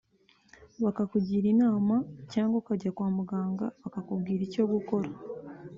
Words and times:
bakakugira 0.83 1.45
inama 1.53 1.95
cyangwa 2.31 2.55
ukajya 2.61 2.89
kwa 2.97 3.07
muganga 3.17 3.65
bakakubwira 3.81 4.41
icyo 4.47 4.63
gukora 4.71 5.09